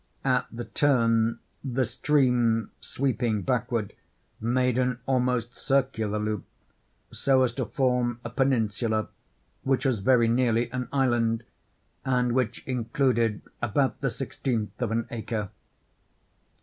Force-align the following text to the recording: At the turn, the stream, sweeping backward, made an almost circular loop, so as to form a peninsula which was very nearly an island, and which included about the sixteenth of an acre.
At 0.25 0.47
the 0.51 0.65
turn, 0.65 1.37
the 1.63 1.85
stream, 1.85 2.71
sweeping 2.79 3.43
backward, 3.43 3.93
made 4.39 4.79
an 4.79 4.97
almost 5.05 5.53
circular 5.55 6.17
loop, 6.17 6.43
so 7.13 7.43
as 7.43 7.53
to 7.53 7.67
form 7.67 8.19
a 8.25 8.31
peninsula 8.31 9.09
which 9.61 9.85
was 9.85 9.99
very 9.99 10.27
nearly 10.27 10.71
an 10.71 10.87
island, 10.91 11.43
and 12.03 12.31
which 12.31 12.65
included 12.65 13.43
about 13.61 14.01
the 14.01 14.09
sixteenth 14.09 14.81
of 14.81 14.89
an 14.89 15.05
acre. 15.11 15.51